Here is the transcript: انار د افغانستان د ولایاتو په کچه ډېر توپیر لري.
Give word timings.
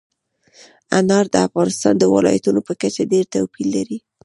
انار 0.97 1.25
د 1.33 1.35
افغانستان 1.47 1.93
د 1.99 2.03
ولایاتو 2.13 2.65
په 2.67 2.73
کچه 2.81 3.03
ډېر 3.11 3.25
توپیر 3.33 3.67
لري. 3.75 3.97